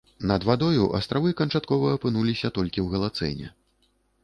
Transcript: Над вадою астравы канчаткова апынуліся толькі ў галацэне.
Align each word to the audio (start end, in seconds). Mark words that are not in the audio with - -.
Над 0.29 0.45
вадою 0.49 0.87
астравы 0.99 1.33
канчаткова 1.41 1.93
апынуліся 1.97 2.53
толькі 2.57 2.79
ў 2.85 2.97
галацэне. 2.97 3.55